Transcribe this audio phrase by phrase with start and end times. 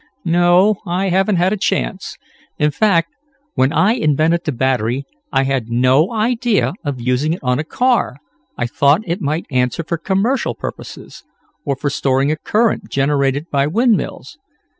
[0.25, 2.17] "No, I haven't had a chance.
[2.57, 3.11] In fact,
[3.53, 8.17] when I invented the battery I had no idea of using it on a car
[8.57, 11.23] I thought it might answer for commercial purposes,
[11.65, 14.39] or for storing a current generated by windmills.